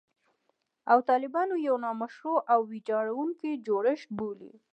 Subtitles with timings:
[0.91, 4.53] او طالبان یو «نامشروع او ویجاړوونکی جوړښت» بولي